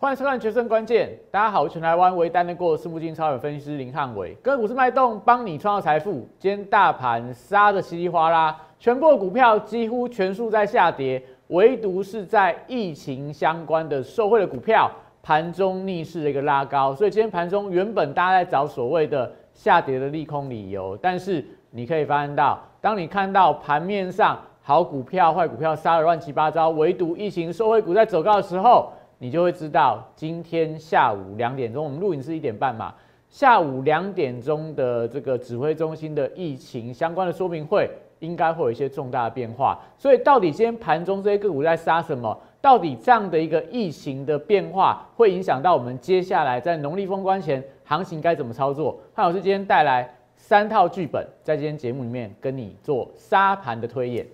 [0.00, 6.26] 欢迎收看《决胜关键》，大家好，我是全台湾唯一担任过私募金超人分析师林汉伟，个股是脉动，帮你创造财富。
[6.38, 14.90] 今天大盘杀的稀里哗啦，全部股票几乎全数在下跌，唯独是在疫情相关的受惠的股票，
[15.22, 16.94] 盘中逆势的一个拉高。
[16.94, 28.90] 所以今天盘中原本大家在找所谓的下跌的利空理由，但是你可以发现到，当你看到盘面上好股票、坏股票杀的乱七八糟，唯独疫情受惠股在走高的时候。
[29.22, 32.94] 你就会知道，今天下午两点钟，我们录影是一点半嘛。
[33.28, 37.86] 下午两点钟的这个指挥中心的疫情相关的说明会，
[38.20, 39.78] 应该会有一些重大的变化。
[39.98, 42.34] 所以，到底今天盘中这些个股在杀什么？
[42.62, 48.98] 到底这样的一个疫情的变化，会影响到我们接下来在农历封关前行情该怎么操作？
[49.12, 54.26] 汉老师今天带来三套剧本，在今天节目里面跟你做沙盘的推演。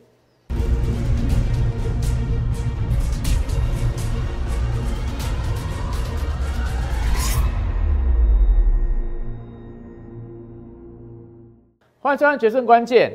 [12.07, 13.10] 欢迎收看《决胜关键》。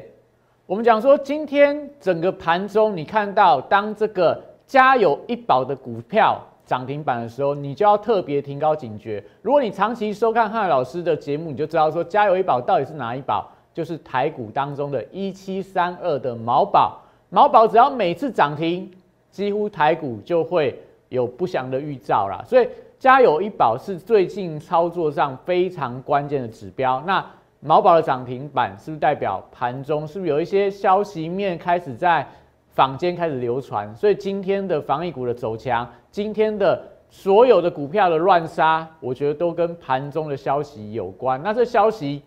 [0.66, 9.24] 我们讲说，今天整个盘中，你看到当这个加油一宝的股票涨停板的时候，你就要特别提高警觉。
[9.42, 13.50] 如果你长期收看汉老师的节目，你就知道说，加油一宝到底是哪一宝？
[13.74, 17.00] 就是台股当中的一七三二的毛宝。
[17.30, 18.92] 毛宝只要每次涨停，
[19.30, 22.44] 几乎台股就会有不祥的预兆啦。
[22.46, 22.68] 所以，
[23.00, 27.02] 加油一宝是最近操作上非常关键的指标。
[27.08, 27.26] 那
[27.64, 32.28] 毛宝的涨停板是不是代表盘中是不是有一些消息面开始在
[32.74, 33.96] 坊间开始流传？
[33.96, 41.40] 所以今天的防疫股的走强，今天的所有的股票的乱杀，我觉得都跟盘中的消息有关。
[41.44, 42.24] 那这消息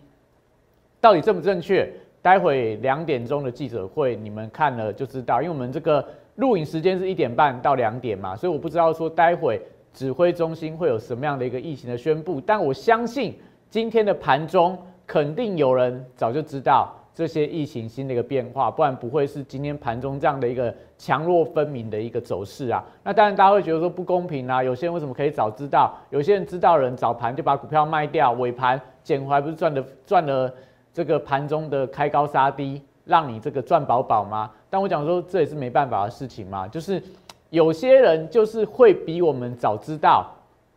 [1.01, 1.91] 到底正不正确？
[2.21, 6.03] 待会两点钟的记者会你们看了就知道，因为我们这个
[6.35, 9.61] 录影时间是一点半到两点嘛，所以我不知道说待会
[9.93, 13.37] 指挥中心会有什么样的一个疫情的宣布，但我相信
[13.69, 14.77] 今天的盘中。
[15.07, 22.83] 肯定有人早就知道这些疫情新的一个变化，不然不会是今天盘中这样的一个强弱分明的一个走势啊。
[23.03, 25.93] 那当然大家会觉得说不公平啊，有些人为什么可以早知道？
[26.09, 30.53] 有些人知道人早盘就把股票卖掉，尾盘捡回来不是赚的赚了
[30.91, 34.51] 这个盘中的开高杀低，让你这个赚饱饱吗？
[34.69, 37.01] 但我讲说这也是没办法的事情嘛，就是
[37.49, 40.29] 有些人就是会比我们早知道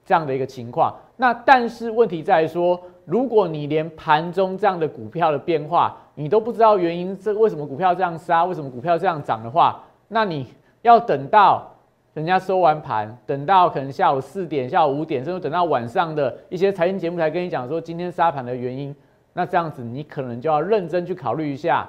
[0.04, 0.94] 这样的一个情况。
[1.16, 2.80] 那但是问题在说。
[3.08, 10.46] 如果你连盘中这样的股票的变化你都不知道原因，这为什么股票这样杀，为什么股票这样涨的话，那你
[10.82, 11.74] 要等到
[12.12, 18.94] 人家收完盘，等到可能下午四点、下午五点，甚至等到晚上的一些财经节目才跟你讲说今天杀盘的原因，
[19.32, 21.88] 那这样子你可能就要认真去考虑一下，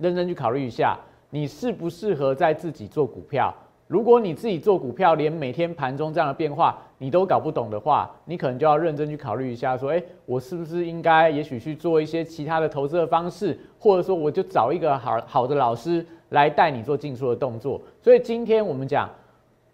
[0.00, 0.98] 认真去考虑一下，
[1.30, 3.54] 你适不适合在自己做股票。
[3.86, 17.80] 如果你自己做股票，连每天盘中这样的变化你都搞不懂的话，你可能就要认真去考虑一下，说，哎，我是不是应该也许去做一些其他的投资的方式，或者说我就找一个好好的老师来带你做进出的动作。
[18.02, 19.08] 所以今天我们讲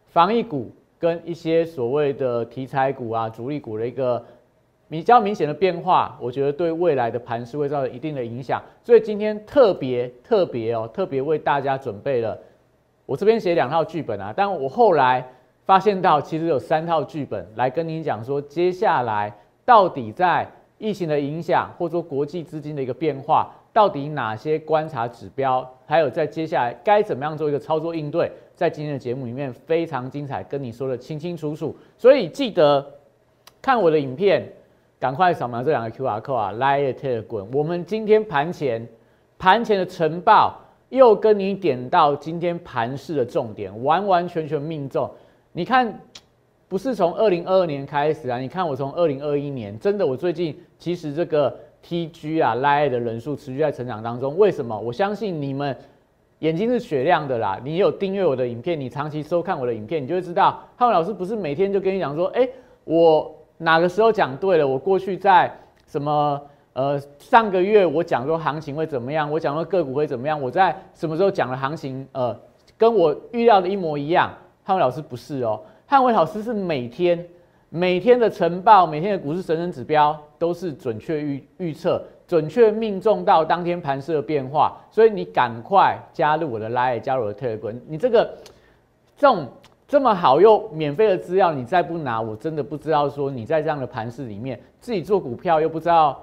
[0.06, 4.22] 防疫股跟一些所谓的题材股啊、主力股的一个
[4.88, 8.62] 比较明显的变化，我觉得对未来的盘势会造成一定的影响。
[8.82, 12.38] 所以今天特别特别哦，特别为大家准备了。
[13.06, 15.26] 我这边写两套剧本啊，但我后来
[15.64, 20.46] 发现到其实有三套剧本来跟你讲说，接下来到底在
[20.78, 31.74] 疫情的影响，或者说国际资金的一个变化，到底哪些观察指标，还有在接下来该怎么样做一个操作应对，在今天的节目里面非常精彩，跟你说的清清楚楚。
[31.96, 32.84] 所以记得
[33.62, 34.46] 看我的影片，
[35.00, 37.46] 赶快扫描这两个 Q R code 啊，来也特滚。
[37.52, 38.86] 我们今天盘前
[39.38, 40.60] 盘前的晨报。
[40.90, 45.10] 又跟你点到今天盘市的重点，完完全全命中。
[45.56, 46.00] 你看，
[46.66, 48.38] 不是从二零二二年开始啊？
[48.38, 51.56] 你看我从二零二一年，真的，我最近其实这个
[51.86, 54.36] TG 啊、Line 的人数持续在成长当中。
[54.36, 54.76] 为什么？
[54.76, 55.76] 我相信你们
[56.40, 57.60] 眼睛是雪亮的啦。
[57.62, 62.48] 你有订阅我的影片，你长期收看我的影片，你就会知道，汉文老师不是每天就跟你讲说，哎，
[62.82, 64.66] 我哪个时候讲对了？
[64.66, 65.56] 我过去在
[65.86, 66.42] 什么？
[66.72, 72.04] 呃，上个月我讲说行情会怎么样，我讲说个股会怎么样，我在什么时候讲的行情？
[72.10, 72.36] 呃，
[72.76, 74.34] 跟我预料的一模一样。
[74.66, 77.22] 汉伟老师不是哦，汉伟老师是每天
[77.68, 84.76] 每天的晨报，每天的股市神人指标都是准确预预测，准确命中到当天盘势的变化。
[84.90, 87.78] 所以你赶快加入我的 Line，加入我的 Telegram。
[87.86, 88.34] 你这个
[89.16, 89.46] 这种
[89.86, 96.18] 这么好又免费的资料，你再不拿，我真的不知道说你在这样的盘势里面自己做股票又不知道。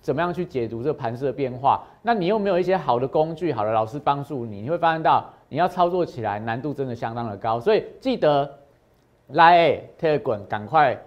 [0.00, 1.82] 怎么样去解读这个盘势的变化？
[2.02, 5.24] 那你又没有一些好的工具、好的老师帮助你，你会发现到
[5.54, 7.60] 你要操作起来难度真的相当的高。
[7.60, 8.58] 所以记得
[9.28, 11.00] 来 Telegram 赶快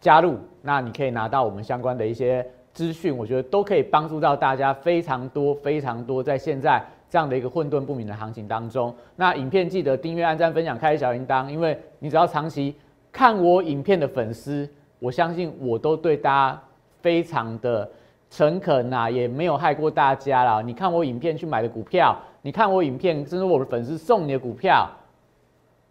[0.00, 8.94] 加入，那你可以拿到我们相关的一些资讯，我觉得都可以帮助到大家非常多非常多，在现在这样的一个混沌不明的行情当中。
[9.16, 12.74] 那影片记得订阅、按赞、分享、开小铃铛，因为你只要长期
[13.12, 14.66] 看我影片的粉丝，
[14.98, 16.62] 我相信我都对大家
[17.02, 17.86] 非常的
[18.30, 20.62] 诚恳呐，也没有害过大家啦。
[20.62, 24.88] 你看我影片去买的股票，你看我影片，甚至我的粉丝送你的股票，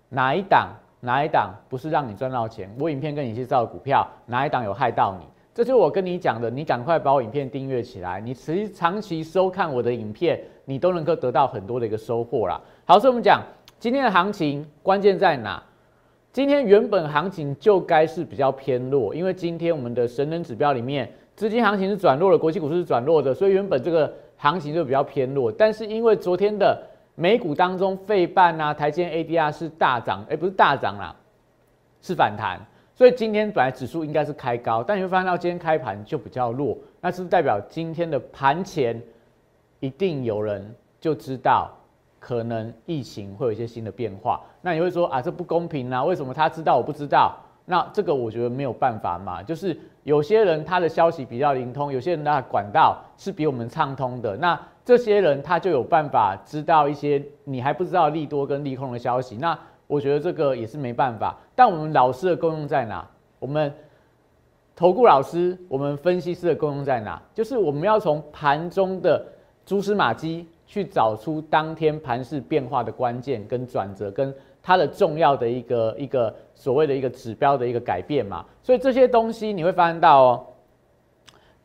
[0.10, 0.69] 哪一档？
[1.01, 2.69] 哪一档不是让你赚到钱？
[2.78, 5.25] 我影片跟你介绍的股票，哪一档有害到你？
[5.54, 12.60] 这就是我跟你讲的，你赶快把我影片订阅起来，你持长期收看我的影片，你都能够得到很多的一个收获啦。
[12.84, 13.42] 好，所以我们讲
[13.80, 15.63] 今天的行情关键在哪？
[16.34, 25.52] 今天原本行情就该是比较偏弱，因为今天我们的神人指标里面资金行情是转弱的，国际股市是转弱的，所以原本这个行情就比较偏弱。
[25.52, 26.82] 但是因为昨天的
[27.14, 31.16] 美股当中，费半啊、台积 ADR 是大涨，哎，不是大涨啦，
[32.02, 32.60] 是反弹。
[32.96, 39.02] 所以今天本来指数应该是开高，但你会发现到今天开盘就比较弱，那是不是代表今天的盘前
[39.80, 41.72] 一定有人就知道
[42.20, 44.42] 可能疫情会有一些新的变化？
[44.62, 46.04] 那你会说啊，这不公平啊？
[46.04, 47.38] 为什么他知道我不知道？
[47.66, 54.60] 那这个我觉得没有办法嘛，就是有些人他的消息比较灵通，有些人的管道是比我们畅通的，那。
[54.86, 59.56] 这些人他就有办法知道一些你还不知道利多跟利空的消息，那
[59.86, 61.38] 我觉得这个也是没办法。
[61.54, 63.07] 但我们老师的功用在哪？
[63.38, 63.72] 我们
[64.75, 67.22] 投顾老师，我们分析师的功用在哪？
[67.36, 69.24] 就是我们要从盘中的
[69.63, 74.34] 蛛丝马迹去找出当天盘势变化的关键跟转折，跟
[74.69, 78.45] 它的重要的一个一个所谓的一个指标的一个改变嘛。
[78.62, 80.45] 所以这些东西你会发现到哦，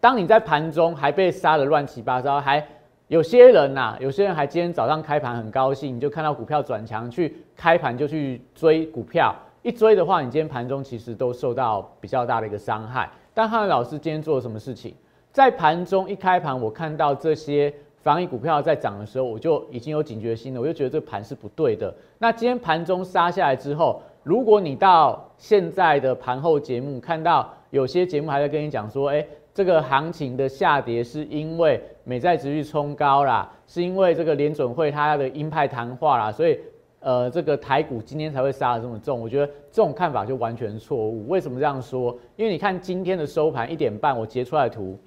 [0.00, 2.66] 当你在盘中还被杀的乱七八糟，还
[3.08, 13.10] 有些人呐，有些人还今天早上开盘很高兴，你就看到股票转强，去开盘就去追股票，一追的话，你今天盘中其实都受到比较大的一个伤害。
[13.34, 14.94] 但汉老师今天做了什么事情？
[15.30, 17.70] 在盘中一开盘，我看到这些
[18.04, 21.92] 防疫股票在涨的时候，我就已经有警觉心了，我就觉得这盘是不对的。
[22.18, 29.26] 那今天盘中杀下来之后，如果你到现在的盘后节目看到有些节目还在跟你讲说，哎。
[29.54, 36.58] 这个行情的下跌是因为美债值率冲高啦，是因为这个联准会它的鹰派谈话啦，所以
[36.98, 39.20] 呃这个台股今天才会杀的这么重。
[39.20, 41.28] 我觉得这种看法就完全错误。
[41.28, 42.18] 为什么这样说？
[42.34, 44.98] 因为你看今天的收盘一点半，我截出来图，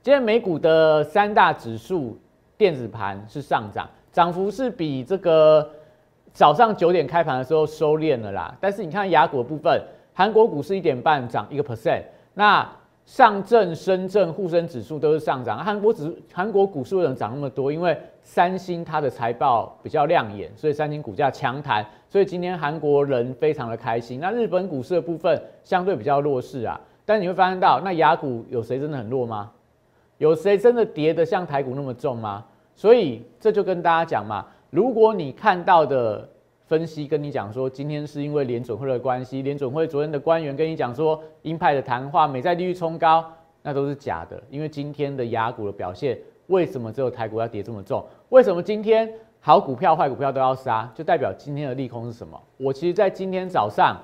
[0.00, 2.16] 今天美股的三大指数
[2.56, 5.68] 电子盘是上涨，涨幅是比这个
[6.32, 8.56] 早上九点开盘的时候收敛了啦。
[8.60, 9.82] 但是你看雅股的部分，
[10.14, 12.02] 韩国股市一点半涨一个 percent，
[12.34, 12.66] 那。
[13.04, 17.72] 上证、深圳、沪深指数都是上涨，韩国指韩国股市为什么涨那么多？
[17.72, 24.20] 因为三星它的财报比较亮眼，所以三星股价强弹，所以今天韩国人非常的开心。
[24.20, 29.50] 那日本股市的部分相对比较弱势啊，但你会发现到，那雅股有谁真的很弱吗？
[30.18, 32.44] 有谁真的跌得像台股那么重吗？
[32.76, 36.28] 所以这就跟大家讲嘛，如果你看到的。
[36.68, 43.24] 分析跟你讲说，今天是因为联准会的关系，联准会昨天的官员跟你讲说，鹰派的谈话，美债利率冲高，
[43.62, 44.38] 那都是假的。
[44.50, 46.18] 因为今天的雅股的表现，
[46.48, 48.04] 为什么只有台股要跌这么重？
[48.28, 49.10] 为什么今天
[49.40, 50.92] 好股票、坏股票都要杀？
[50.94, 52.38] 就代表今天的利空是什么？
[52.58, 53.96] 我其实在今天早上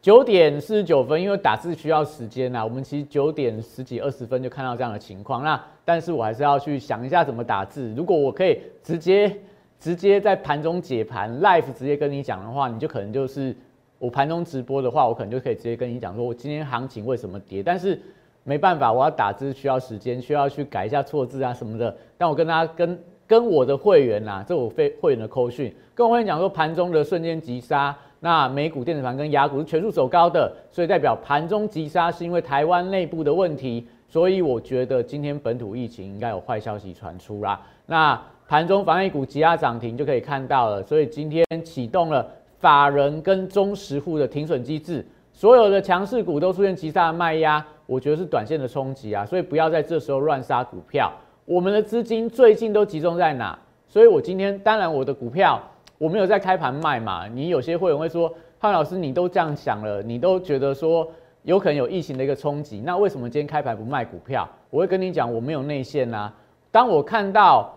[0.00, 5.42] 九点四十九分，因为打字需要时间呐，我们其实九点十几、二十分就看到这样的情况。
[5.42, 7.92] 那但是我还是要去想一下怎么打字。
[7.96, 9.36] 如果我可以直接。
[9.80, 13.54] 直接在盘中解盘，live 直接跟你讲的话，你就可能就是
[14.00, 17.62] 我盘中直播的话，我可能就可以直接跟你讲说，我今天行情为什么跌。
[17.62, 17.96] 但是
[18.42, 21.96] 没办法，我要打字需要时间，需要去改一下错字啊什么的。
[22.16, 37.60] 但我跟大家跟跟我的会员呐，这我非会员的扣讯，跟我会员讲说，盘中的瞬间急杀，那美股电子盘跟雅股是全数走高的，所以代表盘中急杀是因为台湾内部的问题，所以我觉得今天本土疫情应该有坏消息传出啦。
[37.86, 42.26] 那盘中防疫股急压涨停就可以看到了，所以今天启动了
[42.58, 51.12] 法人跟中实户的停损机制，所有的强势股都出现急杀的卖压，我觉得是短线的冲击啊，所以不要在这时候乱杀股票。
[51.44, 53.58] 我们的资金最近都集中在哪？
[53.86, 55.58] 所以我今天当然我的股票
[55.98, 57.26] 我没有在开盘卖嘛。
[57.26, 61.06] 你有些会员会说，汉老师你都这样想了，你都觉得说
[61.42, 64.48] 有可能有疫情的一个冲击，那为什么今天开盘不卖股票？
[64.70, 66.32] 我会跟你讲，我没有内线呐。
[66.70, 67.74] 当我看到。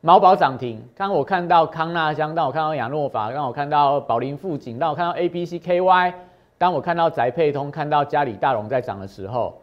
[0.00, 6.14] 毛宝涨停，当我看到康纳香，当我看到亚诺法，当我看到宝林富锦，当我看到 A B C K Y，
[6.56, 9.60] 当我看到宅配通，看到嘉里大龙在涨的时候，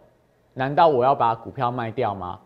[0.53, 2.37] 难道我要把股票卖掉吗？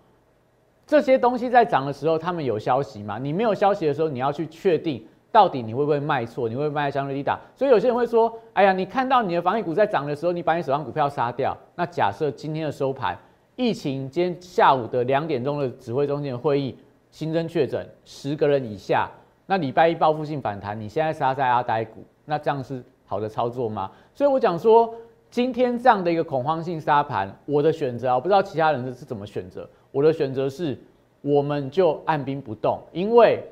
[0.85, 3.17] 这些东西在涨的时候，他们有消息吗？
[3.17, 6.49] 你没有消息的时候，你要去确定到底你会不会卖错？
[6.49, 7.39] 你会不会卖相对低档？
[7.55, 13.15] 所以有些人会说：“哎呀，你看到你的防疫股在涨的时候，你把你手上股票杀掉。”那假设今天的收盘，
[13.55, 16.75] 疫情今天下午的两点钟的指挥中心的会议
[17.11, 19.07] 新增确诊十个人以下，
[19.45, 23.91] 那礼拜一报复性反弹，你现在杀在阿呆股，那这样是好的操作吗？
[24.15, 24.91] 所以我讲说，
[25.29, 29.69] 今天这样的一个恐慌性杀盘，我的选择啊，我不知道其他人是怎么选择。
[29.91, 30.75] 我的选择是，
[31.21, 33.43] 我们就按兵不动，因为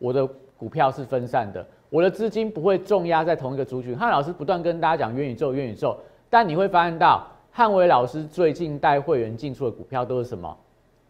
[0.00, 0.28] 我的。
[0.60, 3.96] 股票是分散的，我的资金不会重压在同一个族群。
[3.96, 5.96] 汉老师不断跟大家讲元宇宙，元宇宙，
[6.28, 10.54] 但你会发现到汉伟老师最近带会员进出的股票都是什么？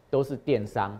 [0.08, 0.96] 都是电商，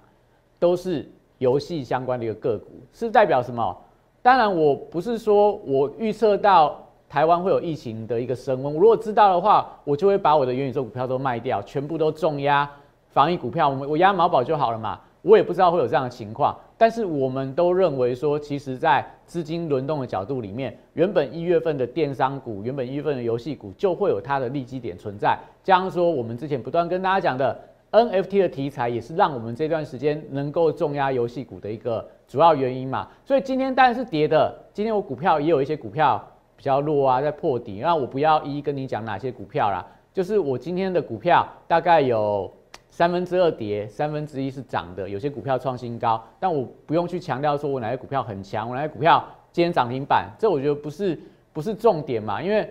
[0.59, 3.77] 都是游戏相关的一个个股，是代表什么？
[4.21, 6.77] 当然，我不是说我预测到
[7.09, 12.69] 台湾会有疫情的一个升温，我如果知道的话，我就会把我的元宇宙股票都卖掉，全部都重压
[13.11, 14.99] 防疫股票，我我压毛宝就好了嘛。
[15.23, 25.39] 我也不知道会有这样的情况，但是我们都认为说，其实，在资金轮动的角度里面，原本一月份的电商股，原本一月份的游戏股，就会有它的利基点存在。
[25.63, 27.55] 加上说，我们之前不断跟大家讲的
[27.91, 33.07] NFT 的题材，也是让我们这段时间能够重压游戏股的一个主要原因嘛。
[33.27, 37.81] 所以今天当然是跌的，今天我股票也有一些股票比较弱啊，在破底。
[37.81, 42.51] 那我不要一一跟你讲哪些股票啦，就是我今天的股票大概有。
[42.91, 45.09] 三分之二跌，三分之一是涨的。
[45.09, 51.19] 有些股票创新高，但我不用去强调说我哪些股票很强，我哪些股票今天涨停板，这我觉得不是
[51.53, 52.43] 不是重点嘛。
[52.43, 52.69] 因为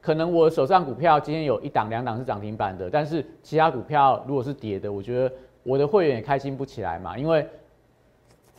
[0.00, 7.16] 可能我手上股票今天有一档两档是涨停板的，但是其他股票如果是跌的，我觉得我的会员也开心不起来嘛。
[7.16, 7.46] 因为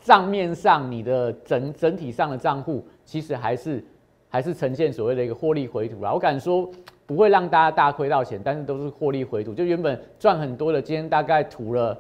[0.02, 3.84] 账面上你的整整体上的账户其实还是
[4.30, 6.14] 还是呈现所谓的一个获利回吐啦。
[6.14, 6.68] 我敢说。
[7.06, 9.54] 不会让大家大亏到钱，但是都是获利回吐。
[9.54, 11.94] 就原本赚很多的，今天大概吐了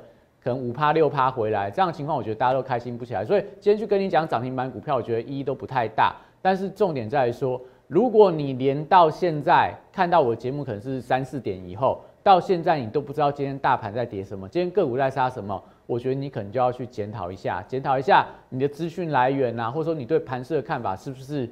[0.44, 3.24] 可能五趴六趴回来，这样情况我觉得大家都开心不起来。
[3.24, 6.16] 所以今天去跟你讲涨停板股票，我觉得意义都不太大。
[6.42, 21.48] 但是重点在于说，如果你连到现在看到我节目可能是三四点以后，到现在你都不知道今天大盘在跌什么，今天个股在杀什么，我觉得你可能就要去检讨一下，检讨一下你的资讯来源啊，或者说你对盘市的看法是不是？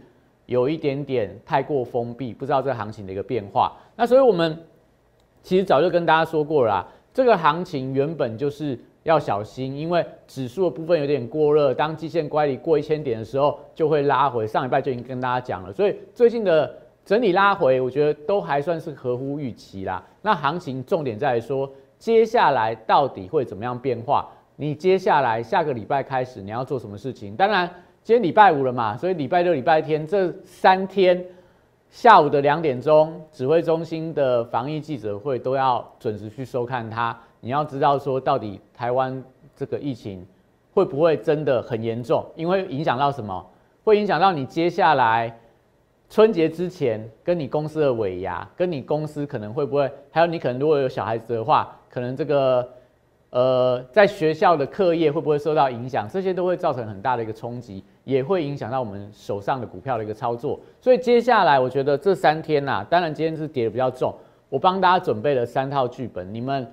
[0.45, 3.73] 有一点点太过封闭，不知道这个行情的一个变化。
[3.95, 4.57] 那所以我们
[5.41, 14.45] 其实早就跟大家说过了，这个行情原本就是要小心，因为指数的部分有点过热，当季线乖离过一千点的时候就会拉回。
[14.45, 16.73] 上礼拜就已经跟大家讲了，所以最近的
[17.05, 20.03] 整理拉回，我觉得都还算是合乎预期啦。
[20.21, 24.29] 那行情重点在说，接下来到底会怎么样变化？
[24.55, 27.35] 你接下来下个礼拜开始你要做什么事情？
[27.35, 27.69] 当然。
[28.03, 31.25] 今天礼拜五了嘛，所以礼拜六、礼拜天这三天
[31.89, 37.17] 下午的两点钟，指挥中心的防疫记者会都要准时去收看它。
[37.39, 39.23] 你要知道说，到底台湾
[39.55, 40.27] 这个疫情
[40.73, 42.25] 会不会真的很严重？
[42.35, 43.45] 因为影响到什么？
[43.85, 45.39] 会影响到你接下来
[46.09, 52.67] 春节之前跟你公司的尾牙，跟你公司可能会不会，还有你可能如果有小孩子的话，可能这个。
[53.35, 56.07] 呃，在学校的课业会不会受到影响？
[56.07, 60.59] 这些都会造成很大的一个冲击，也会影响到我们手上的股票的一个操作。
[60.81, 64.13] 所以接下来，我觉得这三天呐，当然今天是跌的比较重，
[64.49, 66.65] 我帮大家准备了三套剧本，你们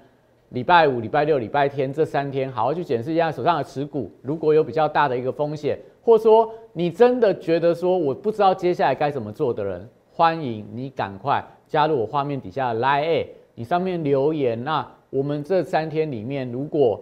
[0.50, 14.86] 礼拜五、礼拜六、礼拜天这三天好好去检视一下手上的持股，如果有比较大的一个风险，或者说你真的觉得说我不知道接下来该怎么做的人，欢迎你赶快加入我画面底下的 Line，你上面留言那。
[15.12, 17.00] 我们这三天里面，如果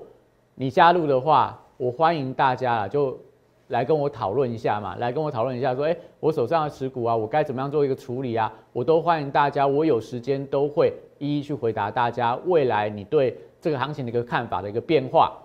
[0.55, 3.21] 你加入的话，我欢迎大家啊，就
[3.69, 8.53] 来跟我讨论一下嘛，来跟我讨论一下，说，哎，我手上的持股啊，我该怎么样做一个处理啊？
[8.73, 15.37] 我都欢迎大家，我有时间都会一一去回答大家未来你对这个行情的一个看法的一个变化。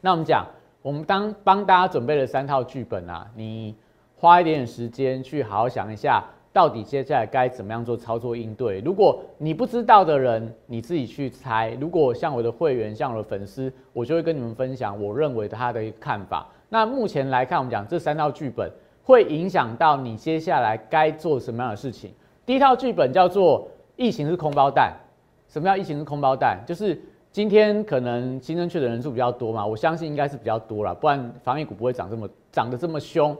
[0.00, 0.46] 那我们讲，
[0.82, 3.74] 我们当帮大家准备了三套剧本啊，你
[4.16, 6.24] 花一点点时间去好好想一下。
[6.52, 8.80] 到底接下来该怎么样做操作应对？
[8.80, 11.76] 如果你不知道的人，你自己去猜。
[11.78, 16.46] 如果像我的会员，像我的粉丝，我就会跟你们分享我认为他的一个看法。
[16.68, 18.70] 那目前来看，我们讲这三套剧本
[19.02, 22.12] 会影响到你接下来该做什么样的事情。
[22.44, 24.92] 第一套剧本叫做疫情是空包蛋。
[25.48, 26.58] 什么叫疫情是空包蛋？
[26.66, 33.36] 就是今天可能新增确诊人数比较多嘛，我相信应该是比较多了，不然防疫股不会涨这么涨得这么凶。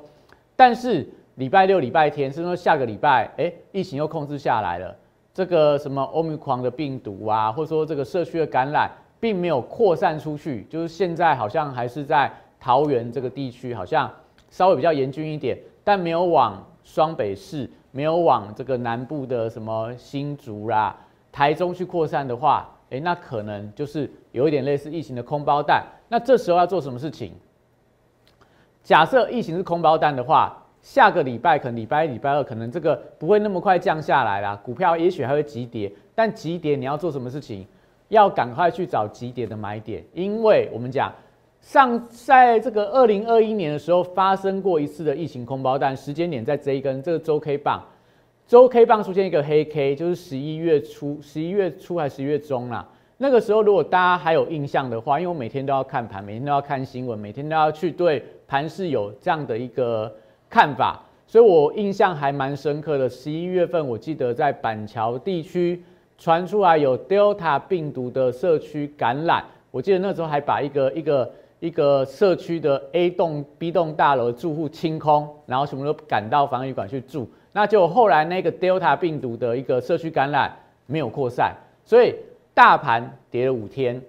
[0.55, 4.95] 但是礼拜六、礼拜天，甚至说下个礼拜，哎，疫情又控制下来了。
[5.35, 12.33] 这个什么欧米狂的病毒啊，或者说这个社区的感染，并没有扩散出去，就是现在好像还是在
[12.67, 14.13] 桃园这个地区，好像
[14.51, 20.97] 稍微比较严峻一点，但没有往双北市，没有往这个南部的什么新竹啦、
[21.31, 25.87] 台中去扩散的话，哎，那可能就是有一点类似疫情的空包弹。
[26.09, 27.35] 那这时候要做什么事情？
[28.83, 37.65] 假设疫情是空包弹的话，下个礼拜可能礼拜一、礼拜二可能这个不会那么快降下来啦，股票也许还会急跌，但急跌你要做什么事情？
[38.09, 41.13] 要赶快去找急跌的买点，因为我们讲
[41.61, 47.83] 上在这个二零二一年的时候发生过一次的疫情空包单，时间点在这一根这个周 K 棒，
[48.47, 52.89] 周 K 棒出现一个黑 K，就是十一月初、十一月初还是十一月中啦。
[53.19, 60.15] 那个时候如果大家还有印象的话，因为我每天都要看盘，每天都要看新闻，每天都要去对盘市有这样的一个
[60.49, 63.09] 看法，所以我印象还蛮深刻的。
[63.09, 65.83] 十一月份我记得在板桥地区。
[66.19, 77.29] 传出来有 Delta 病毒的社区感染，我记得那时候还把一个一个一个社区的 A 栋 B 栋大楼住户清空，然后什么都赶到防疫馆去住。
[77.53, 80.55] 那就后来那个 Delta 病毒的一个社区感染
[80.87, 82.15] 没有扩散，所以
[82.53, 84.01] 大盘跌了五天，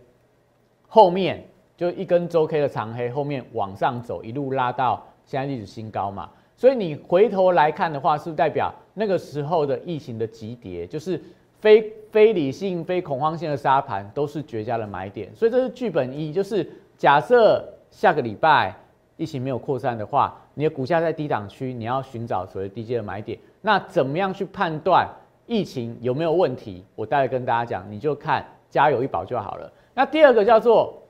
[0.87, 1.43] 后面
[1.75, 6.29] 就一根周 K 的长黑，后面往上走，一路拉到现在历史新高嘛。
[6.55, 11.21] 所以你回头来看的话，是不是代表那个时候的疫情的急跌，就是？
[11.59, 16.63] 非非理性、非恐慌性的沙盘都是绝佳的买点，所以这是剧本一，就是
[16.97, 18.75] 假设下个礼拜
[19.15, 23.37] 疫情没有扩散的话，你的股价在低档区，你要寻找所谓低阶的买点。
[23.61, 25.07] 那怎么样去判断
[25.45, 26.83] 疫情有没有问题？
[26.95, 29.71] 我待会跟大家讲，你就看加油一保就好了。
[29.93, 31.01] 那第二个叫做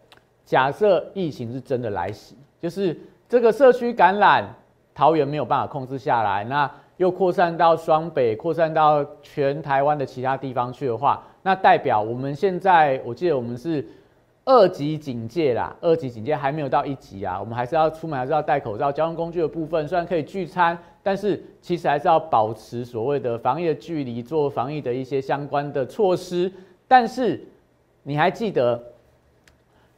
[0.46, 4.44] 假设疫情是真的来袭，就是这个社区感染，
[4.94, 6.70] 桃园没有办法控制下来，那。
[6.98, 13.88] 又扩散到双北，扩散到全台湾的其他地方去的话，那代表我们现在，我记得我们是
[14.48, 18.89] 二级警戒啦，二级警戒还没有到一级啊，我们还是要出门，还是要戴口罩。
[18.89, 26.50] 交通工具的部分虽然可以聚餐，但是其实还是要保持所谓的防疫的距离，做防疫的一些相关的措施。
[26.88, 27.46] 但是
[28.04, 28.82] 你还记得？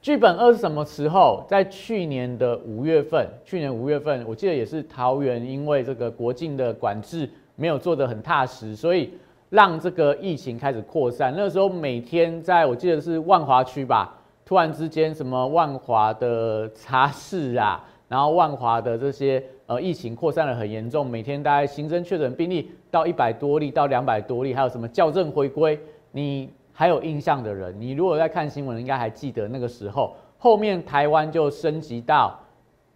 [0.01, 1.45] 剧本二是什么时候？
[1.47, 9.13] 在去年的五月份，去年五月份，我记得也是桃园，因为这个国境的管制没有做得很踏实，所以
[9.49, 11.31] 让这个疫情开始扩散。
[11.37, 14.17] 那时候每天在我记得是万华区吧，
[14.49, 25.79] 突然之间什么万华的茶室啊， 然后万华的这些呃疫情扩散的很严重，每天大概新增确诊病例到一百多例到两百多例，还有什么校正回归，
[26.13, 26.49] 你。
[26.71, 32.39] 还有印象的人，你如果在看新闻，应该还记得那个时候，后面台湾就升级到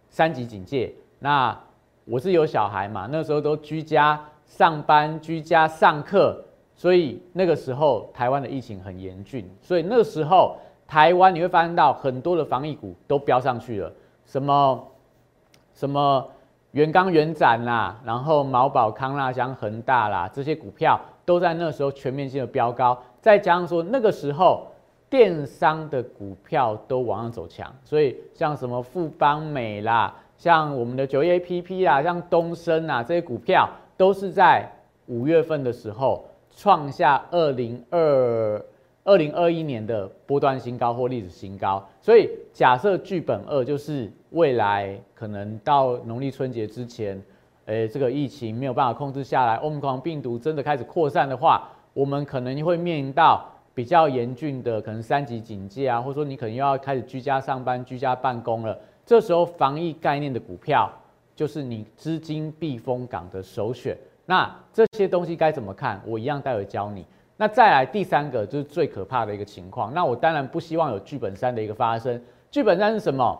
[0.08, 0.90] 三级警戒。
[1.18, 1.54] 那
[2.06, 6.42] 我是有小孩嘛，那时候都居家上班、居家上课，
[6.74, 9.46] 所以那个时候台湾的疫情很严峻。
[9.60, 10.56] 所以那时候
[10.86, 13.92] 台湾你会发现到很多的防疫股都飙上去了，
[14.24, 14.86] 什么
[15.72, 16.28] 什么
[16.72, 22.96] 元刚、元展啦，然后毛宝、康纳香、恒大啦，这些股票都在那时候全面性的飙高。
[23.20, 24.66] 再加上说那个时候
[25.08, 34.68] 电商的股票都往上走强，所以像什么富邦美啦，像我们的九一 A P P 啊，像东升啊这些股票，都是在
[35.06, 38.60] 五月份的时候创下二零二
[39.04, 41.86] 二零二一年的波段新高或历史新高。
[42.00, 47.22] 所以假设剧本二就是未来可能到农历春节之前，
[47.66, 51.70] 诶这个疫情没有办法控制下来，欧米狂病毒真的开始扩散的话。
[51.92, 58.76] 我们可能会面临到比较严峻的，可能三级警戒啊，或者说你可能又要开始居家上班、居家办公了。
[59.06, 60.90] 这时候防疫概念的股票
[61.36, 63.96] 就是你资金避风港的首选。
[64.26, 66.02] 那这些东西该怎么看？
[66.04, 67.06] 我一样待会教你。
[67.44, 69.92] 那再来第三个就是最可怕的一个情况。
[69.92, 72.18] 那我当然不希望有剧本三的一个发生。
[72.50, 73.38] 剧本三是什么？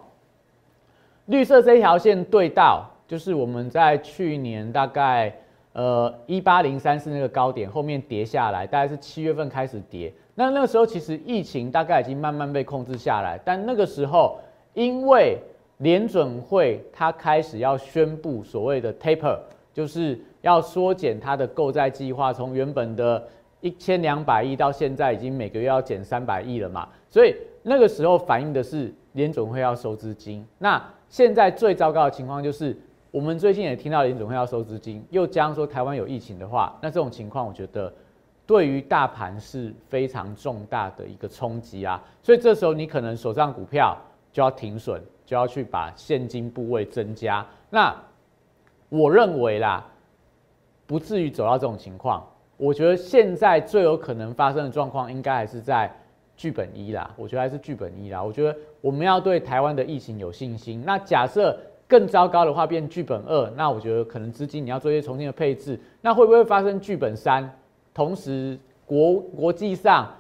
[1.25, 5.35] 绿色这条线对到，就是我们在去年大概。
[5.73, 10.13] 呃，一八零三是那个高点，后面跌下来，大概是七月份开始跌。
[10.37, 14.39] 那那个时候其实疫情大概已经慢慢被控制下来，但那个时候
[14.75, 15.37] 因为
[15.79, 19.37] 联准会它开始要宣布所谓的 taper，
[19.73, 23.21] 就是要缩减它的购债计划，从原本的
[23.65, 30.47] 一千两百亿到现在已经每个月要减三百亿了嘛，所以那个时候反映的是联总会要收资金。
[30.59, 32.77] 那现在最糟糕的情况就是。
[33.11, 37.95] 我们最近也听到联总会要收资金，又加上说台湾有疫情的话，那这种情况我觉得
[38.45, 42.03] 对于大盘是非常重大的一个冲击啊。
[42.25, 43.97] 所以这时候你可能手上股票
[44.33, 47.47] 就要停损，就要去把现金部位增加。
[47.71, 47.95] 那
[48.89, 49.87] 我认为啦，
[50.85, 52.21] 不至于走到这种情况。
[52.57, 55.91] 我觉得现在最有可能发生的状况，应该还是在
[56.37, 57.11] 剧本一啦。
[57.17, 58.23] 我觉得还是剧本一啦。
[58.23, 60.83] 我觉得我们要对台湾的疫情有信心。
[60.85, 61.57] 那假设。
[61.87, 67.49] 更糟糕的话变剧本二，那我觉得可能资金你要做一些重新的配置，那会不会发生剧本三？
[67.93, 70.11] 同时国国际上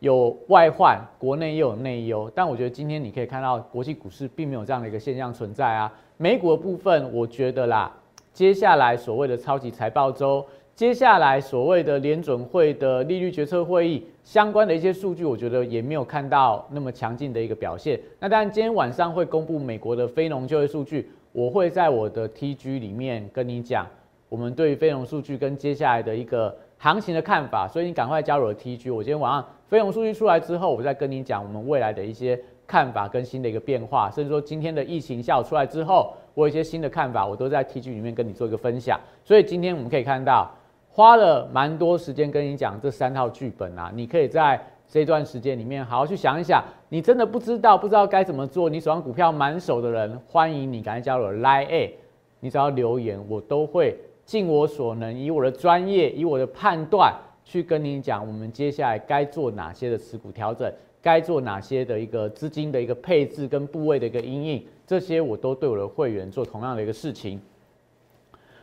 [0.00, 5.90] 有外患，国内又有内忧，但我觉得今天你可以看到国际股市并没有这样的一个现象存在啊。
[6.16, 7.90] 美股的部分，我觉得啦，
[8.32, 18.00] 接下来所谓的超级财报周，接下来所谓的联准会的利率决策会议相关的一些数据，我觉得也没有看到那么强劲的一个表现。
[18.18, 23.86] 那当然，今天晚上会公布美国的非农就业数据，我会在我的 TG 里面跟你讲，
[24.30, 27.68] 我们对于非农数据跟接下来的一个行情的看法。
[27.68, 32.40] 所以你赶快加入我的 TG，我今天晚上非农数据出来之后，我再跟你讲我们未来的一些。
[32.64, 38.98] 看法跟新的一个变化，甚至说今天的疫情效出来之后，我有一些新的看法，我都在 T G 里面跟你做一个分享。
[39.22, 40.50] 所以今天我们可以看到，
[40.92, 46.62] 花了蛮多时间跟你讲这三套剧本啊，你可以在这段时间里面好好去想一想。
[46.90, 51.98] 你真的不知道不知道该怎么做，你手上股票满手的人，欢迎你赶快加入 Line A，
[52.40, 60.70] 你只要留言，我都会尽我所能，以我的专业，以我的判断去跟你讲，我们接下来该做哪些的持股调整。
[61.00, 67.42] 该做哪些的一个资金的一个配置跟部位的一个阴影，这些我都对我的会员做同样的一个事情。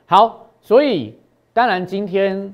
[0.05, 1.13] 好，所以
[1.59, 2.53] 当然今天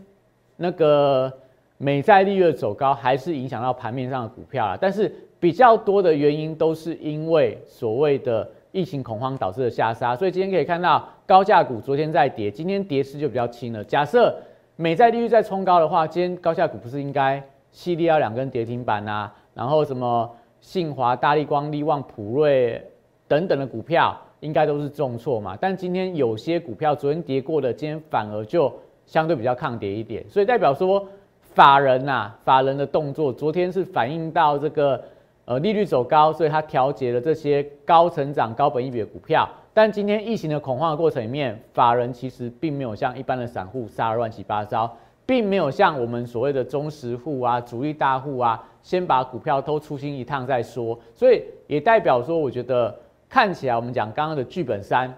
[0.56, 1.32] 那个
[1.78, 4.76] 美债利率走高，还是影响到盘面上的股票啊。
[4.82, 10.16] 但是比较多的原因都是因为所谓的疫情恐慌导致的下杀。
[10.16, 13.84] 所以今天可以看到高价股昨天在跌，今天跌势就比较轻了。
[13.84, 14.36] 假设
[14.76, 17.40] 美债利率再冲高的话，今天高价股不是应该
[17.72, 19.32] 犀利要两根跌停板啊？
[19.54, 20.28] 然后什么
[20.62, 22.84] 信华、大力光、力旺、普瑞
[23.28, 25.56] 等等的股票，应该都是重挫嘛。
[25.62, 28.74] 但今天有些股票昨天跌过的，今天反而就
[29.06, 31.08] 相对比较抗跌一点，所以代表说
[31.42, 35.04] 法人呐，法人的动作昨天是反映到这个
[35.46, 39.48] 呃利率走高，所以它调节了这些高成长、高本益比的股票。
[39.74, 44.98] 但今天疫情的恐慌的过程里面，法人其实并没有像一般的散户杀的乱七八糟。
[45.28, 52.96] 并没有像我们所谓的中实户啊、主力大户啊，先把股票都出清一趟再说，所以也代表说，我觉得
[53.28, 55.12] 看起来我们讲刚刚的剧本三，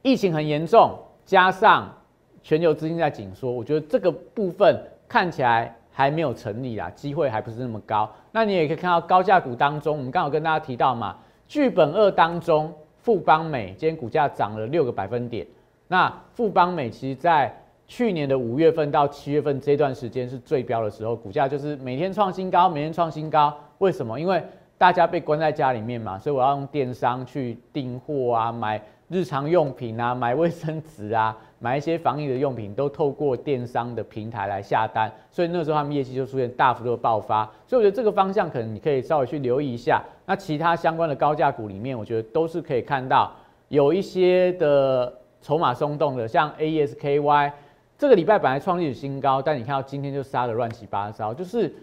[0.00, 1.94] 疫情很严重，加上
[2.42, 8.10] 全球资金在紧缩，我觉得这个部分看起来还没有成立啊，机会还不是那么高。
[8.32, 15.46] 那你也可以看到高价股当中，我们刚好跟大家提到嘛，剧本二当中，富邦美今天股价涨了六个百分点，
[15.88, 17.54] 那富邦美其实在。
[17.92, 23.52] 去年的五月份到七月份这段时间是最标的时候，股价就是每天创新高，每天创新高。
[23.78, 24.20] 为什么？
[24.20, 24.40] 因为
[24.78, 35.12] 大家被关在家里面嘛，所以我要用电商去订货啊，买日常用品啊， 买卫生纸啊，买一些防疫的用品，都透过电商的平台来下单。
[35.30, 37.44] 所以那时候他们业绩就出现大幅度的爆发。
[37.66, 40.02] 所以我觉得这个方向可能你可以稍微去留意一下。
[40.24, 43.32] 那其他相关的高价股里面，我觉得都是可以看到
[43.68, 47.52] 有一些的筹码松动的，像 A S K Y，。
[47.98, 51.74] 这个礼拜本来创历史新高，但你看到今天就杀的乱七八糟，就是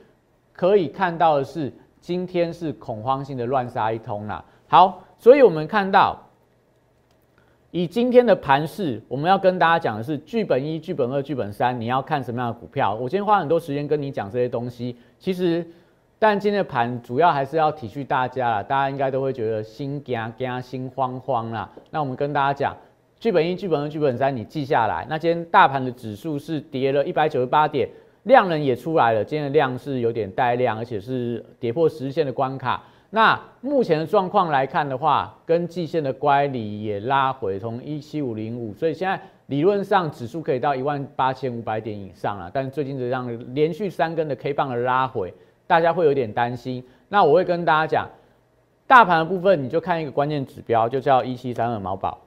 [0.51, 4.43] 可以看到的是今天是恐慌性的乱杀一通啦。
[4.67, 6.17] 好，所以我们看到
[7.77, 12.95] 以今天的盘势，我们要跟大家讲的是剧本一、剧本二、剧本三，你要看什么样的股票？
[12.95, 15.63] 我今天花很多时间跟你讲这些东西，其实
[16.17, 21.69] 但今天的盘主要还是要体恤大家啦，大家应该都会觉得心惊惊、心慌慌啦。
[21.91, 22.75] 那我们跟大家讲。
[23.19, 25.05] 剧本一、剧本二、剧本三，你记下来。
[25.07, 27.87] 那今天大盘的指数是跌了一百九十八点，
[28.23, 29.23] 量能也出来了。
[29.23, 32.83] 今天的量是有点带量，而且是跌破十日线的关卡。
[33.09, 42.51] 那目前的状况来看的话，跟季线的乖离也拉回，从一七五零五，所以现在理论上指数可以到一万八千五百点以上了。
[42.53, 45.33] 但最近这样连续三根的 K 棒的拉回，
[45.65, 46.83] 大家会有点担心。
[47.07, 48.09] 那我会跟大家讲，
[48.85, 52.19] 大盘的部分你就看一个关键指标，就叫一七三二毛宝。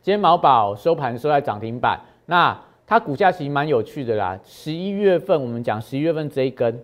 [0.00, 4.38] 今天毛宝收盘收在涨停板，那它股价其实蛮有趣的啦。
[4.42, 6.82] 十一月份我们讲十一月份这一根，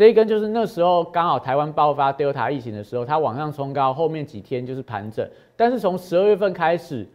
[0.00, 5.28] 这一根就是那时候刚好台湾爆发 Delta 疫情的时候，它往上冲高，后面几天就是盘整。
[5.58, 7.06] 但是从十二月份开始，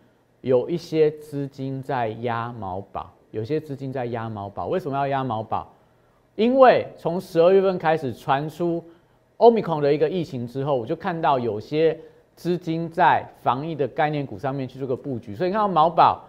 [0.42, 4.68] 有一些资金在压毛宝，有些资金在压毛宝。
[4.68, 5.68] 为什么要压毛宝？
[6.36, 8.84] 因为从十二月份开始传出
[9.38, 12.00] Omicron 的一个疫情之后，我就看到有些。
[12.36, 16.22] 资金在防疫的概念股上面去做个布局，所以看到毛宝，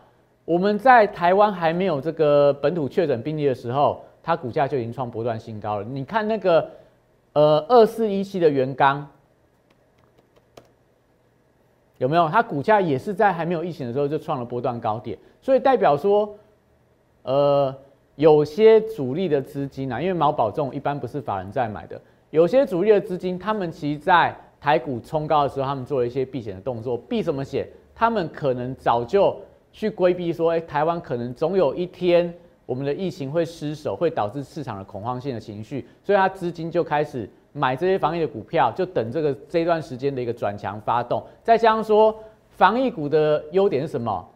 [0.45, 5.85] 我们在台湾还没有这个本土确诊病例的时候，它股价就已经创波段新高了。
[5.85, 6.69] 你看那个
[7.33, 9.07] 呃二四一七的元刚，
[11.99, 12.29] 有没有？
[12.29, 16.37] 它股价也是在还没有疫情的时候就创了波段高点，所以代表说，
[17.23, 17.73] 呃，
[18.17, 24.37] 有些主力的资金啊，因为毛宝这种一般不是法人在买的，有些主力的资金，他们其实在。
[24.59, 26.97] 台股冲高的时候，他们做了一些避险的动作。
[26.97, 27.69] 避什么险？
[27.95, 29.37] 他们可能早就
[29.71, 32.35] 去规避说，哎，台湾可能总有一天
[32.67, 41.25] 我们的疫情会失守，会导致市场的恐慌性的情绪，所以他资金就开始买这些防疫的股票，就等这个这段时间的一个转强发动。
[41.43, 42.15] 再加上说，
[42.51, 44.29] 防疫股的优点是什么？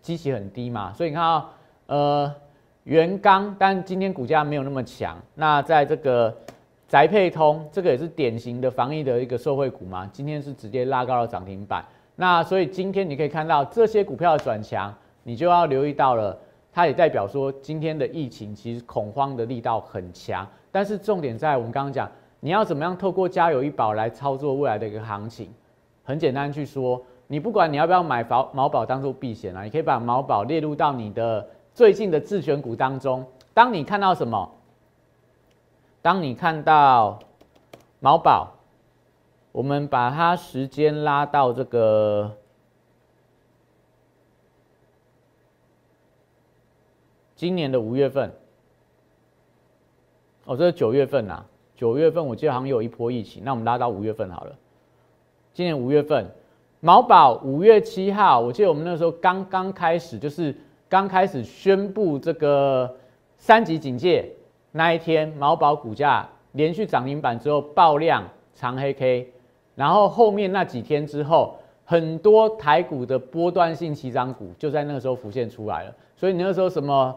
[0.00, 1.50] 基期很低嘛，所以你看啊，
[1.86, 2.34] 呃，
[2.84, 5.20] 元刚，但今天股价没有那么强。
[5.34, 6.34] 那在这个
[6.86, 11.84] 宅配通，这个也是典型的防疫的一个受惠股嘛，今天是直接拉高了涨停板。
[12.14, 16.38] 那所以今天你可以看到这些股票的转强，你就要留意到了，
[16.78, 20.46] 它也代表说今天的疫情其实恐慌的力道很强。
[20.70, 25.52] 但是重点在我们刚刚讲，你要怎么样透过家有一保来操作未来的一个行情？
[26.04, 33.26] 很简单去说，你不管你要不要买毛毛宝当做避险啊，你可以把毛宝列入到你的最近的自选股当中。
[33.52, 34.48] 当你看到什么？
[36.00, 37.18] 当你看到
[37.98, 38.52] 毛宝。
[39.50, 42.30] 我们把它时间拉到这个
[47.38, 48.32] 今年的五月份，
[50.44, 51.44] 哦，这是九月份呐。
[51.76, 54.56] 九月份我记得好像有一波疫情，那我们拉到五月份好了。
[55.54, 56.26] 今年五月份，
[56.80, 60.52] 毛宝五月七号，我记得我们那时候刚刚开始，就是
[60.88, 62.92] 刚开始宣布这个
[63.36, 64.28] 三级警戒
[64.72, 69.32] 那一天，毛宝股价连续涨停板之后爆量长黑 K。
[69.76, 75.94] 然后后面那几天之后，很多台股的波段性起涨股就在那个时候浮现出来了。
[76.16, 77.16] 所以你那时候什么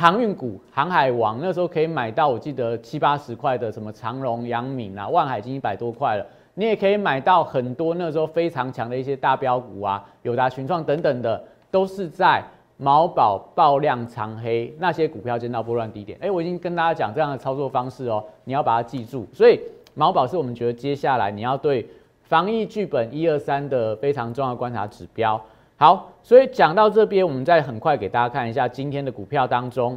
[0.00, 6.24] 航运股、航海王，那时候可以买到，我记得七八十块的什么长荣、阳明啊，万海已经一百多块了。
[6.54, 12.40] 你也可以买到很多那时候非常强的一些大标股啊，友达、群创等等的，都是在
[12.76, 16.16] 毛宝爆量长黑那些股票见到波段低点。
[16.22, 19.26] 哎，我已经跟大家讲这样的操作方式哦，你要把它记住。
[19.34, 19.58] 所以。
[19.94, 21.84] 毛宝是我们觉得接下来你要对
[22.22, 25.40] 防疫剧本一二三的非常重要观察指标。
[25.80, 29.96] 好，所以讲到这边，我们再很快给大家看一下今天的股票当中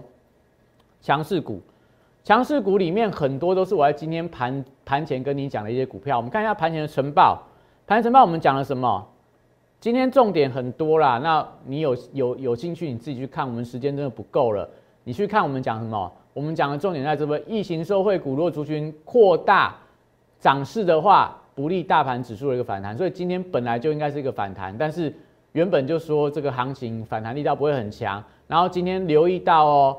[1.01, 1.59] 强势股。
[2.23, 6.17] 强势股里面很多都是我在今天盘盘前跟你讲的一些股票。
[6.17, 7.41] 我们看一下盘前的晨报，
[7.87, 9.03] 盘前晨报我们讲了什么？
[9.79, 14.69] 今天重点很多啦，那你有有有兴趣你自己去看，我们时间真的不够了。
[15.03, 16.13] 你去看我们讲什么？
[16.31, 19.75] 我们讲的重点在这边，疫情受惠股若族群扩大。
[20.39, 25.11] 涨势的话不利大盘指数的一个反弹，所以今天本来就应该是一个反弹，但是
[25.53, 29.97] 原本就说这个行情反弹力道不会很强，然后今天留意到哦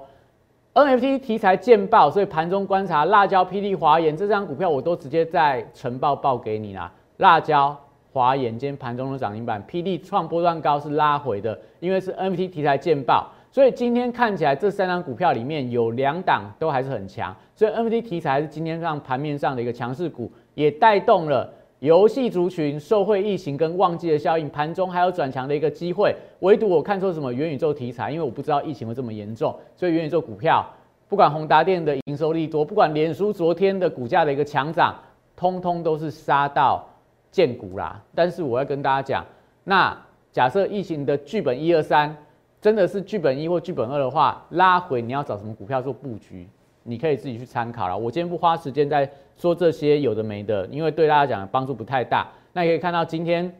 [0.74, 6.90] ，NFT 题材见报，所以盘中观察辣椒、霹雳、华研这张股票我都直接在晨报报给你啦。
[7.18, 7.78] 辣椒、
[8.12, 13.30] 华研今天盘中的涨停板，霹雳创波段高是拉回的，因为是 NFT 题材见报。
[13.50, 26.14] 所以今天看起来这三张股票里面有两档都还是很强，所以 NFT 题材是今天上盘面上的一个强势股，也带动了游戏族群受惠疫情跟旺季的效应，盘中还有转强的一个机会。
[26.38, 30.64] 唯独我看错什么元宇宙题材，因为我不知道疫情会这么严重，所以元宇宙股票
[31.08, 34.94] 不管宏达电的营收力多，不管脸书昨天的股价的一个强涨，
[35.34, 36.88] 通通都是杀到
[37.32, 38.00] 见股啦。
[38.14, 39.26] 但是我要跟大家讲，
[39.64, 39.92] 那
[40.30, 42.16] 假设疫情的剧本一二三。
[42.60, 46.46] 真的是剧本一或剧本二的话，拉回你要找什么股票做布局，
[46.82, 47.96] 你可以自己去参考了。
[47.96, 52.28] 我今天不花时间在说这些有的没的，因为对大家讲帮助不太大。
[52.52, 53.54] 那你可以看到今天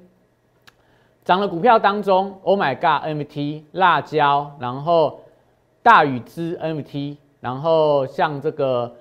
[1.25, 5.21] 涨的股票当中，Oh my God，MT 辣椒，然后
[5.83, 8.95] 大宇资 MT，然后像这个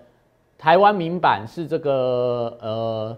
[0.58, 3.18] 台湾民版是这个呃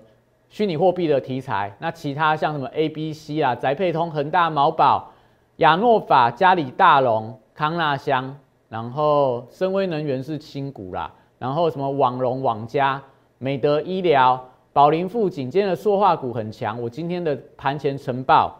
[0.49, 5.09] 虚拟货币的题材，那其他像什么 ABC 啊、宅配通、恒大、毛宝。
[5.57, 8.35] 亚诺法、嘉里大龙、康纳香，
[8.73, 12.99] 然后深威能源是新股啦，然后什么网龙、网家、
[13.37, 16.81] 美德医疗、宝林富锦，今天的塑化股很强。
[16.81, 18.57] 我今天的盘前晨报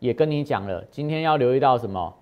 [0.00, 2.12] 也跟你讲了，今天要留意到什么？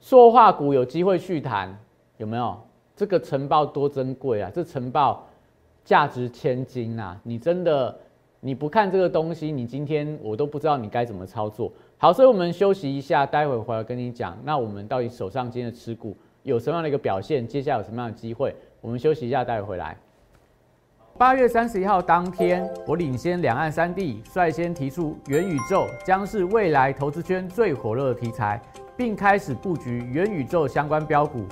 [0.00, 1.78] 塑化股有机会续谈，
[2.16, 2.58] 有没有？
[2.96, 4.50] 这个晨报多珍贵啊！
[4.52, 5.28] 这晨报
[5.84, 7.16] 价值千金啊！
[7.22, 7.96] 你真的
[8.40, 11.70] 你不看这个东西，你今天我都不知道你该怎么操作。
[11.98, 14.36] 好，所以我们休息一下，待会回来跟你讲。
[14.44, 17.48] 那我们到底手上今天的持股有什么样的一个表现？
[17.48, 18.54] 接下来有什么样的机会？
[18.82, 19.96] 我们休息一下，待会回来。
[21.16, 28.60] 八月三十一号当天，我领先两岸三地，率先提出元宇宙将是未来投资圈最火热的题材，
[28.94, 31.46] 并开始布局元宇宙相关标股。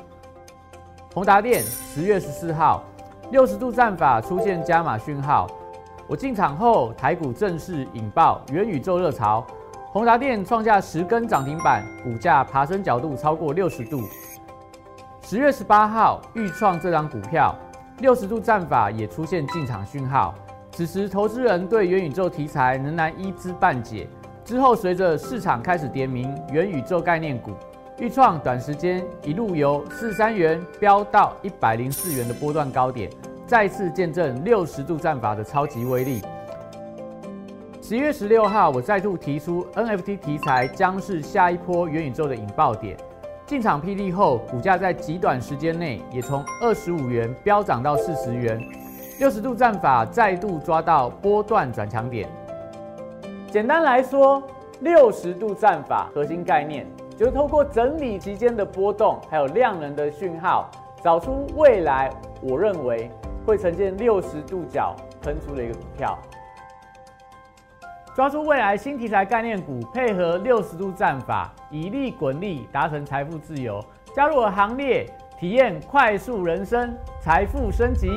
[1.15, 2.85] 宏达电十月十四号，
[3.31, 5.49] 六十度战法出现加码讯号，
[6.07, 9.43] 我进场后，台股正式引爆元宇宙热潮。
[9.95, 14.03] 宏达电创下十根涨停板，股价爬升角度超过六十度。
[15.23, 17.55] 十月十八号，预创这张股票
[18.01, 20.35] 六十度战法也出现进场讯号。
[20.73, 24.09] 此时，投资人对元宇宙题材仍然一知半解。
[24.45, 27.53] 之后，随着市场开始点名元宇宙概念股，
[28.01, 33.09] 预创短时间一路由四三元飙到一百零四元的波段高点，
[33.47, 36.21] 再次见证六十度战法的超级威力。
[37.87, 42.97] 十一月十六号，我再度提出 NFT 题材将是下一波元宇宙的引爆点。
[43.45, 48.59] 进场霹雳后，股价在极短时间内也从二十五元飙涨到四十元，
[49.19, 52.27] 六十度战法再度抓到波段转强点。
[53.51, 54.43] 简单来说，
[54.81, 56.87] 六十度战法核心概念
[57.19, 60.71] 就是透过整理期间的波动，还有量能的讯号，
[61.03, 63.11] 找出未来我认为
[63.45, 66.19] 会呈现六十度角喷出的一个股票。
[68.15, 73.85] 抓住未来新题材概念股，配合六十度战法，以利滚利，达成财富自由。
[74.15, 75.05] 加入我行列，
[75.37, 78.09] 体验快速人生，财富升级。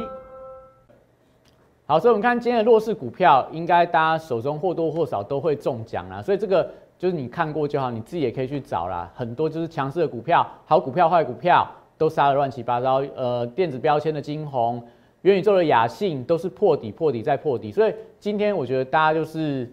[1.88, 6.22] 好，所以我们看今天的弱势股票，应该大家手中或多或少都会中奖啦。
[6.22, 9.12] 所以这个就是你看过就好，你自己也可以去找啦。
[9.16, 13.02] 很多就是强势的股票，好股票、坏股票都杀得乱七八糟。
[13.16, 14.80] 呃，电子标签的金红，
[15.24, 17.72] 元宇宙的雅信，都是破底、破底再破底。
[17.72, 19.68] 所以今天我觉得大家就是。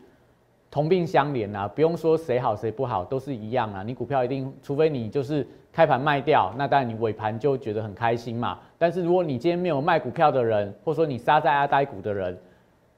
[0.75, 3.85] 同病相怜呐，不用说谁好谁不好，都是一样啊。
[3.85, 8.59] 你股票一定，除非你就是开盘卖掉，那当然你尾盘就觉得很开心嘛。
[8.77, 12.37] 但是如果你今天没有卖股票的人，或者说你杀在阿呆股的人，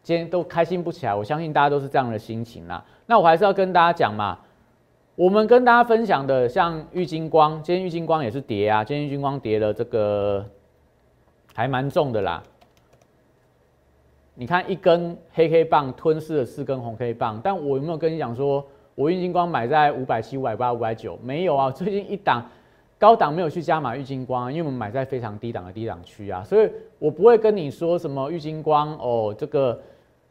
[0.03, 1.15] 今天都开心不起来。
[1.15, 2.83] 我相信大家都是这样的心情啦。
[3.05, 4.39] 那我还是要跟大家讲嘛，
[5.15, 10.43] 我们跟大家分享的，像玉金光，今天玉金光也是跌啊，今天玉金光跌了这个
[11.55, 12.43] 还蛮重的啦。
[14.39, 18.63] 你看一根黑黑棒吞噬了四根红黑棒，但我有没有跟你讲说，
[18.95, 21.19] 我玉金光买在五百七、五百八、五百九？
[21.23, 22.45] 没有啊， 最近一档
[22.99, 29.81] 高档没有去加码玉金光，因为我们买在非常低档的低档区啊，所以我不会跟你说什么玉金光哦，这个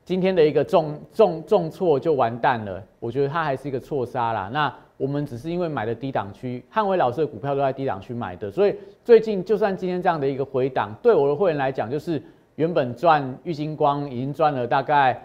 [0.04, 2.84] 今天的一个重重重挫就完蛋了。
[3.00, 4.52] 我觉得它还是一个错杀啦。
[4.54, 12.22] 那我们只是因为买的低档区，汉威老师的股票都在低档区买的，所以最近就算今天这样的一个回档，对我的会员来讲就是。
[12.56, 15.22] 原本赚玉金光已经赚了大概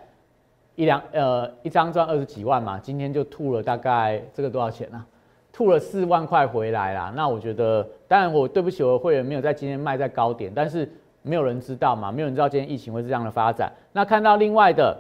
[0.75, 5.05] 一两呃一张赚二十几万嘛，今天就吐了大概这个多少钱呢？
[5.53, 7.13] 吐了四万块回来啦。
[7.15, 10.91] 那我觉得，当然我对不起我的会员没有在今天卖在高点，但是
[11.23, 13.71] 没有人知道嘛，没有人知道今天疫情会是这样的发展。
[13.93, 14.97] 那看到另外的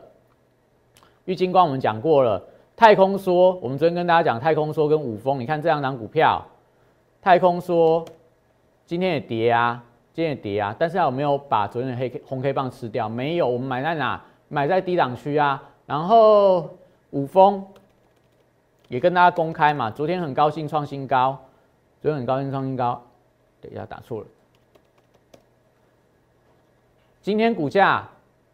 [1.24, 2.42] 玉金光，我们讲过了，
[2.76, 6.44] 太空说，我们昨天跟大家讲太空说跟五峰，你看这两张股票，
[7.22, 8.04] 太空说
[8.84, 9.82] 今天也跌啊。
[10.20, 13.08] 今天跌啊，但是有没有把昨天的黑 K 红 K 棒吃掉？
[13.08, 14.22] 没有，我们买在哪？
[14.48, 15.62] 买在低档区啊。
[15.86, 16.76] 然后
[17.08, 17.64] 五峰
[18.88, 21.38] 也跟大家公开嘛，昨天很高兴创新高，
[22.02, 23.02] 昨天很高兴创新高。
[23.62, 24.26] 等一下打错了。
[27.22, 28.06] 今天股价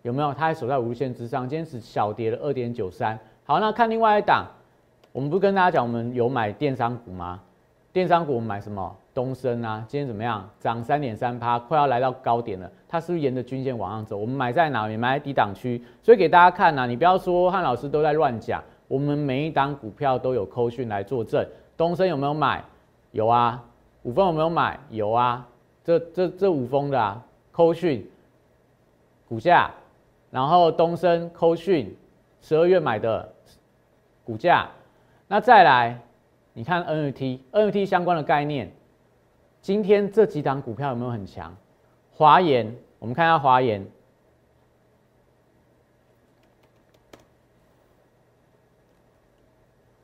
[0.03, 0.33] 有没有？
[0.33, 3.19] 它还守在五日线之上，今天只小跌了二点九三。
[3.45, 4.47] 好，那看另外一档，
[5.11, 7.41] 我们不跟大家讲，我们有买电商股吗？
[7.93, 8.97] 电商股我们买什么？
[9.17, 10.47] 东升啊，今天怎么样？
[10.61, 12.71] 涨三点三趴，快要来到高点了。
[12.87, 14.15] 它是不是沿着均线往上走？
[14.15, 14.87] 我们买在哪？
[14.91, 15.83] 也买在低档区。
[16.03, 18.63] 所以给大家看呐，你不要说汉老师都在乱讲。
[18.89, 21.43] 我们每一档股票都有扣讯来作证。
[21.79, 22.63] 东升有没有买？
[23.13, 23.65] 有啊。
[24.03, 24.79] 五峰有没有买？
[24.91, 25.49] 有啊。
[25.83, 28.07] 这这这五峰的啊，扣讯
[29.27, 29.71] 股价，
[30.31, 31.97] 然后东升扣讯
[32.43, 33.27] 十二月买的
[34.25, 34.69] 股价，
[35.27, 35.99] 那再来。
[36.53, 38.71] 你看 NFT，NFT 相关的概念，
[39.67, 41.53] 今天这几档股票有没有很强？
[42.13, 43.85] 华研，我们看一下华研，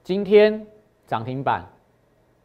[0.02, 0.66] 今天
[1.06, 1.64] 涨停板，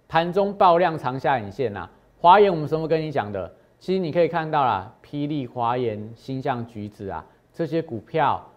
[0.07, 1.89] 盘中爆量长下影线呐。
[2.21, 3.51] 华研我们什么跟你讲的？
[3.79, 8.47] 其实你可以看到啦，霹雳、华研、星象、橘子啊，这些股票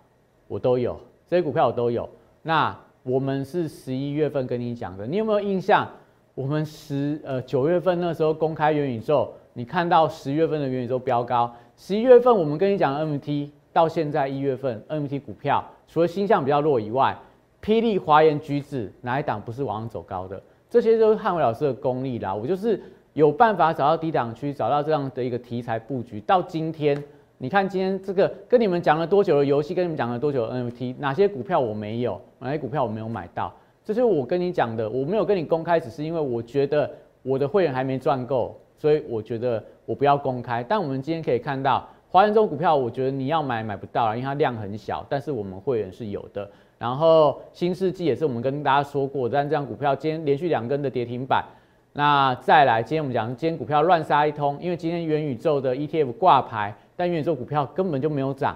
[0.47, 2.07] 我都有，这些股票我都有。
[2.43, 5.91] 那我们是十一月份跟你讲的，你有没有印象？
[6.35, 17.17] 我们十呃九月份那时候公开元宇宙，你看到十月份的元宇宙飙高，十一月份我们跟你讲 MT，到现在一月份 MT 股票除了星象比较弱以外，
[17.63, 20.41] 霹雳、华研、橘子哪一档不是往上走高的？
[20.69, 22.35] 这些都是汉伟老师的功力啦。
[22.35, 22.81] 我就是
[23.13, 27.03] 有办法找到低档区，找到这样的一个题材布局，到今天。
[27.43, 33.51] 你看今天这个跟你们讲了多久的游戏，跟你们讲了多久的 NFT，哪些股票我没有，哪些股票我没有买到，
[33.93, 34.89] 就是我跟你讲的。
[34.89, 36.89] 我没有跟你公开，只是因为我觉得
[37.23, 40.63] 我的会员还没赚够，所以我觉得我不要公开。
[40.63, 45.05] 但我们今天可以看到，华人这种股票，我觉得你要买买不到，因为它量很小。
[45.09, 46.49] 但是我们会员是有的。
[46.79, 51.45] 然后新世纪也是我们跟大家说过，但这张股票今天连续两根的跌停板。
[51.93, 56.73] 那再来，今天我们讲今天股票乱杀一通，因为今天元宇宙的 ETF 挂牌。
[56.97, 58.55] 但元宇宙股票根本就没有涨，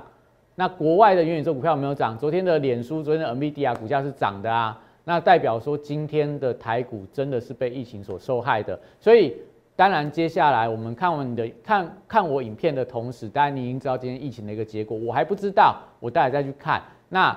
[0.54, 8.78] 那国外的元宇宙股票没有涨，昨天的脸书、昨天的 NVIDIA 股价是涨的啊，那代表说今天的台股真的是被疫情所受害的。
[8.98, 9.36] 所以
[9.76, 16.82] 当然接下来我们看完你的看看我影片的同时，当然你已经知道今天疫情的一个结果，我还不知道，我待会再去看。
[17.08, 17.36] 那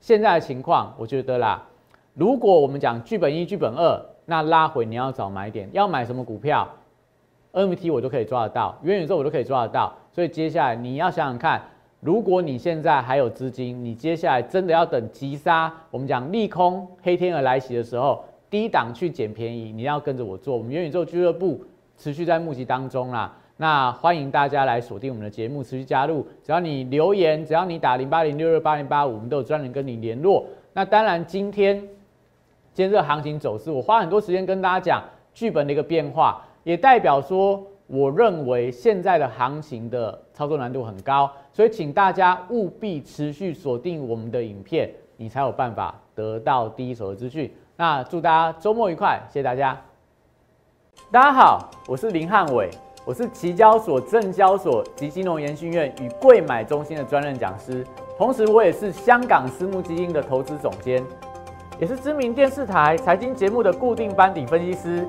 [0.00, 1.66] 现在的情况，我觉得啦，
[2.14, 6.68] 如果我们讲剧本一、剧本二，那拉回你要找买点，要买什么股票
[7.52, 11.62] ，NMT 我都可以抓得到，元宇宙我都可以抓得到，所以接下来你要想想看，
[12.00, 21.60] 如果你现在还有资金，你接下来真的要等急杀，我们讲利空黑天鹅来袭的时候，低档去捡便宜，你要跟着我做，我们元宇宙俱乐部
[21.96, 23.36] 持续在募集当中啦。
[23.56, 26.24] 那欢迎大家来锁定我们的节目，持续加入。
[26.44, 30.46] 只要你留言，只要你打零八零六六八零八五，我们都有专人跟你联络。
[30.72, 31.76] 那当然，今天
[32.72, 35.02] 今天这个行情走势，我花很多时间跟大家讲
[35.34, 37.60] 剧本的一个变化，也代表说，
[37.90, 47.50] 我认为现在的行情的操作难度很高，所以请大家务必持续锁定我们的影片，你才有办法得到第一手的资讯。
[47.76, 49.80] 那祝大家周末愉快，谢谢大家。
[51.10, 52.68] 大家好，我是林汉伟。
[53.06, 57.82] 我是期交所、证交所及金融研训院与贵买中心的专任讲师，
[58.18, 61.02] 同时我也是香港私募基金的投资总监，
[61.80, 65.08] 也是知名电视台财经节目的固定班底分析师，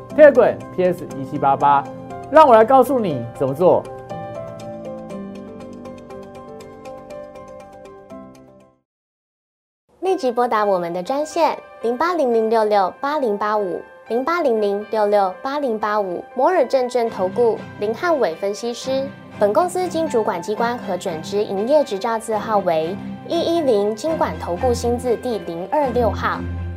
[0.15, 1.83] ，Telegram PS 一七八八，
[2.31, 3.83] 让我来告诉你怎么做。
[10.01, 13.81] 立即拨打我们的专线零八零零六六八零八五。
[14.07, 19.07] 零八零零六六八零八五摩尔证券投顾林汉伟分析师，
[19.39, 22.93] 本公司经主管机关核准之营业执照字号为
[23.29, 26.39] 一一零金管投顾新字第零二六号。